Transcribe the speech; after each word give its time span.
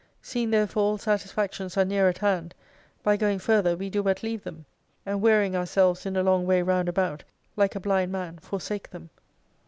Seeing 0.23 0.49
therefore 0.49 0.81
all 0.81 0.97
satisfactions 0.97 1.77
are 1.77 1.85
near 1.85 2.09
at 2.09 2.17
hand, 2.17 2.55
by 3.03 3.15
going 3.17 3.37
further 3.37 3.77
we 3.77 3.87
do 3.87 4.01
but 4.01 4.23
leave 4.23 4.43
them; 4.43 4.65
and 5.05 5.21
wearying 5.21 5.55
ourselves 5.55 6.07
in 6.07 6.15
a 6.17 6.23
long 6.23 6.47
way 6.47 6.63
round 6.63 6.89
about, 6.89 7.23
Hke 7.55 7.75
a 7.75 7.79
blind 7.81 8.11
man, 8.11 8.39
forsake 8.39 8.89
them. 8.89 9.11